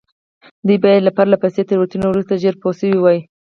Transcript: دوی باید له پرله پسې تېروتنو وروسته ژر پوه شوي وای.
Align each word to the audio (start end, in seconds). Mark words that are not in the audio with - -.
دوی 0.65 0.77
باید 0.83 1.01
له 1.07 1.11
پرله 1.17 1.37
پسې 1.43 1.61
تېروتنو 1.69 2.05
وروسته 2.09 2.39
ژر 2.41 2.55
پوه 2.61 2.73
شوي 2.79 2.97
وای. 2.99 3.19